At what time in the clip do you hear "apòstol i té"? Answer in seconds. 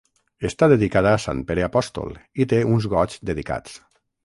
1.67-2.65